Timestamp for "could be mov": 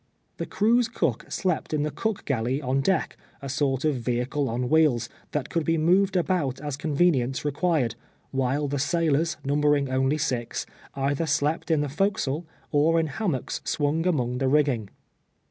5.51-6.07